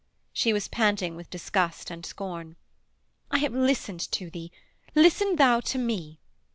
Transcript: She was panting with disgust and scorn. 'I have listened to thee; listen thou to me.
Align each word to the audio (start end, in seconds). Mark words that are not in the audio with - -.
She 0.33 0.51
was 0.51 0.67
panting 0.67 1.15
with 1.15 1.29
disgust 1.29 1.91
and 1.91 2.03
scorn. 2.03 2.55
'I 3.29 3.37
have 3.37 3.53
listened 3.53 3.99
to 4.11 4.31
thee; 4.31 4.51
listen 4.95 5.35
thou 5.35 5.59
to 5.59 5.77
me. 5.77 6.17